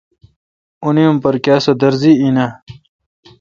[0.85, 2.51] اُ نی اُم پرکیا سُودرزی این آں؟